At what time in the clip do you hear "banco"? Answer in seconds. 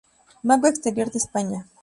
0.41-0.65